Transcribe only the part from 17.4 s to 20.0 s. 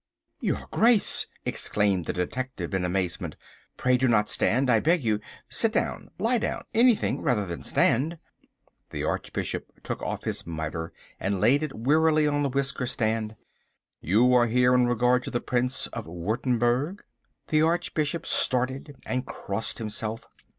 The Archbishop started and crossed